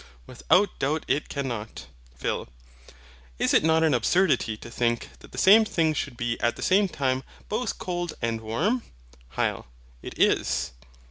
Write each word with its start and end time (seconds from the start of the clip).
Without 0.25 0.79
doubt 0.79 1.05
it 1.07 1.29
cannot. 1.29 1.85
PHIL. 2.15 2.49
Is 3.37 3.53
it 3.53 3.63
not 3.63 3.83
an 3.83 3.93
absurdity 3.93 4.57
to 4.57 4.71
think 4.71 5.11
that 5.19 5.31
the 5.31 5.37
same 5.37 5.63
thing 5.63 5.93
should 5.93 6.17
be 6.17 6.41
at 6.41 6.55
the 6.55 6.63
same 6.63 6.87
time 6.87 7.21
both 7.49 7.77
cold 7.77 8.15
and 8.19 8.41
warm? 8.41 8.81
HYL. 9.37 9.65
It 10.01 10.17
is. 10.17 10.71